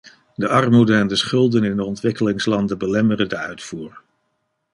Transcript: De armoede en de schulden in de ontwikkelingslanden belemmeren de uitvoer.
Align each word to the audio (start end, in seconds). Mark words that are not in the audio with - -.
De 0.35 0.47
armoede 0.47 0.93
en 0.95 1.07
de 1.07 1.15
schulden 1.15 1.63
in 1.63 1.75
de 1.75 1.83
ontwikkelingslanden 1.83 2.77
belemmeren 2.77 3.29
de 3.29 3.37
uitvoer. 3.37 4.01